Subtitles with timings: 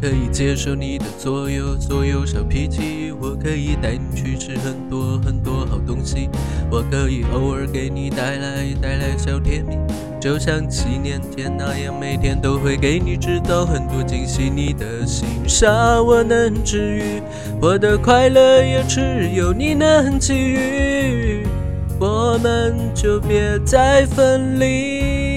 [0.00, 6.30] 可以接受你的所有所有小脾气，我可以带你去吃很多很多好东西，
[6.70, 9.76] 我可以偶尔给你带来带来小甜蜜，
[10.20, 14.48] 就像七年前那样，每天都会给你制造很多惊喜。
[14.48, 17.22] 你的心伤我能治愈，
[17.60, 21.46] 我的快乐也只有你能给予，
[21.98, 25.27] 我们就别再分离。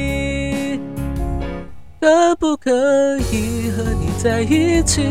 [2.02, 2.72] 可不可
[3.32, 5.04] 以和你在一起？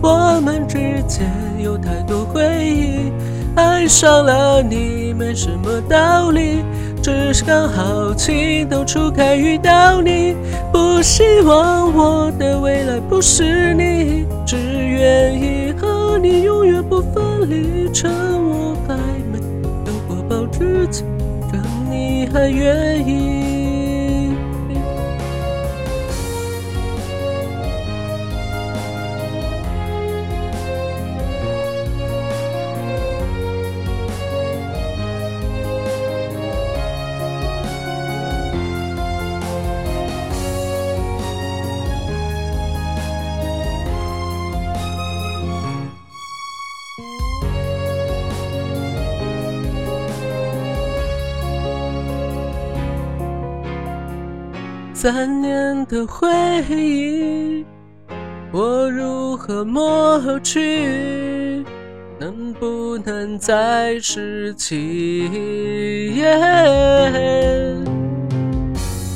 [0.00, 3.10] 我们之间有太多回忆，
[3.56, 6.62] 爱上了你没什么道理，
[7.02, 10.36] 只是刚好情窦初开遇到你。
[10.72, 17.92] 不希望我的未来不是你，只愿意和你永远不分离。
[17.92, 18.94] 趁我还
[19.32, 19.40] 没
[19.84, 21.02] 有过保质期，
[21.50, 21.60] 趁
[21.90, 23.45] 你还愿意。
[54.98, 56.26] 三年的回
[56.70, 57.66] 忆，
[58.50, 61.62] 我如何抹去？
[62.18, 65.28] 能不能再拾起？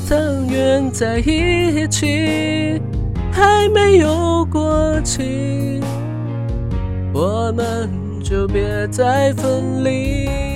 [0.05, 2.79] 曾愿在一起，
[3.31, 5.81] 还没有过期，
[7.11, 7.89] 我们
[8.23, 10.50] 就别再分离。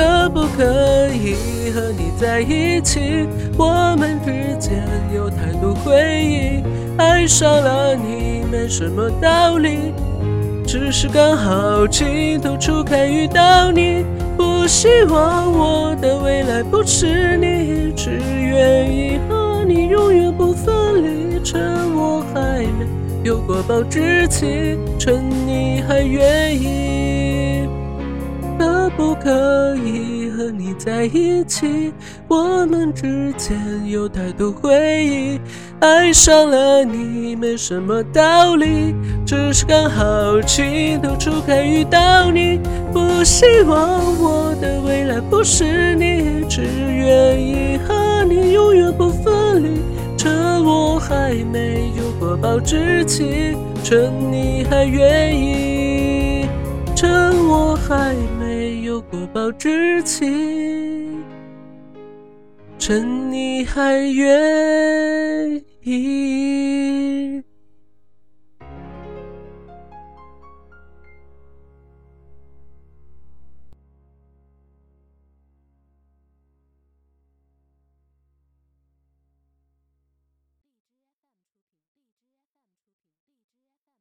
[0.00, 3.28] 可不可以和你在一起？
[3.58, 4.82] 我们之间
[5.14, 6.62] 有太多回忆，
[6.96, 9.92] 爱上了你没什么道理，
[10.66, 14.06] 只是刚好情窦初开遇到你。
[14.38, 21.44] 不希望我的未来不是你，只愿意和你永远不分离。
[21.44, 21.60] 趁
[21.94, 22.86] 我还没
[23.22, 27.19] 有过保质期，趁你还愿意。
[29.00, 31.90] 不可以和你在一起？
[32.28, 35.40] 我们之间有太多回忆，
[35.80, 38.94] 爱上了你没什么道理，
[39.24, 42.60] 只是刚好情窦初开遇到你。
[42.92, 49.80] 不希望我的未来不是你，只愿意和你永远不分离。
[50.18, 56.46] 趁我还没有过保质期，趁你还愿意，
[56.94, 57.10] 趁
[57.48, 58.14] 我还
[58.82, 60.26] 有过保质期，
[62.78, 67.09] 趁你还愿意。